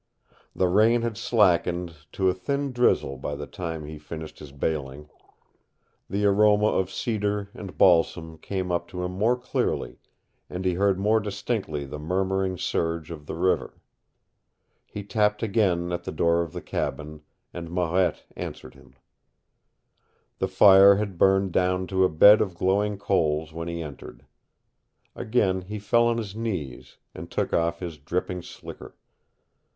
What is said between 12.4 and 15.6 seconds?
surge of the river. He tapped